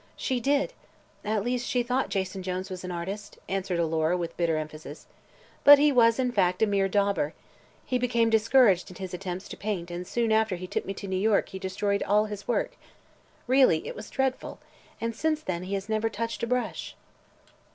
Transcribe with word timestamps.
"She 0.17 0.39
did. 0.39 0.73
At 1.23 1.43
least, 1.43 1.67
she 1.67 1.83
thought 1.83 2.09
Jason 2.09 2.41
Jones 2.41 2.71
was 2.71 2.83
an 2.83 2.89
artist," 2.89 3.37
answered 3.47 3.77
Alora 3.79 4.17
with 4.17 4.35
bitter 4.35 4.57
emphasis. 4.57 5.05
"But 5.63 5.77
he 5.77 5.91
was, 5.91 6.17
in 6.17 6.31
fact, 6.31 6.63
a 6.63 6.65
mere 6.65 6.87
dauber. 6.87 7.35
He 7.85 7.99
became 7.99 8.31
discouraged 8.31 8.89
in 8.89 8.95
his 8.95 9.13
attempts 9.13 9.47
to 9.49 9.57
paint 9.57 9.91
and 9.91 10.07
soon 10.07 10.31
after 10.31 10.55
he 10.55 10.65
took 10.65 10.87
me 10.87 10.95
to 10.95 11.07
New 11.07 11.15
York 11.17 11.49
he 11.49 11.59
destroyed 11.59 12.01
all 12.01 12.25
his 12.25 12.47
work 12.47 12.71
really, 13.45 13.85
it 13.87 13.95
was 13.95 14.09
dreadful! 14.09 14.57
and 14.99 15.15
since 15.15 15.43
then 15.43 15.61
he 15.65 15.75
has 15.75 15.87
never 15.87 16.09
touched 16.09 16.41
a 16.41 16.47
brush." 16.47 16.95